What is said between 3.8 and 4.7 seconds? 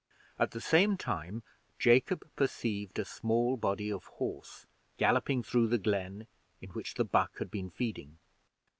of horse